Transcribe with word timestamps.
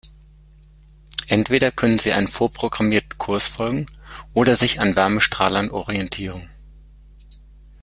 Entweder 1.27 1.69
können 1.71 1.99
sie 1.99 2.11
einem 2.11 2.25
vorprogrammierten 2.27 3.19
Kurs 3.19 3.47
folgen 3.47 3.85
oder 4.33 4.55
sich 4.55 4.81
an 4.81 4.95
Wärmestrahlern 4.95 5.69
orientieren. 5.69 6.49